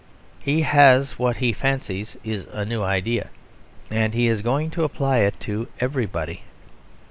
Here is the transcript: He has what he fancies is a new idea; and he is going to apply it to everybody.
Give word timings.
He 0.41 0.63
has 0.63 1.19
what 1.19 1.37
he 1.37 1.53
fancies 1.53 2.17
is 2.23 2.47
a 2.51 2.65
new 2.65 2.81
idea; 2.81 3.27
and 3.91 4.15
he 4.15 4.25
is 4.25 4.41
going 4.41 4.71
to 4.71 4.83
apply 4.83 5.19
it 5.19 5.39
to 5.41 5.67
everybody. 5.79 6.41